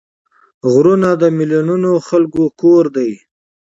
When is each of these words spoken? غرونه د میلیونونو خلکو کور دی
غرونه 0.71 1.09
د 1.21 1.23
میلیونونو 1.37 1.91
خلکو 2.07 2.43
کور 2.61 2.83
دی 2.95 3.11